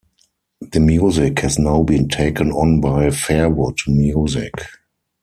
The 0.61 0.79
music 0.79 1.37
has 1.41 1.59
now 1.59 1.83
been 1.83 2.07
taken 2.09 2.51
on 2.51 2.81
by 2.81 3.11
Fairwood 3.11 3.77
Music. 3.85 4.51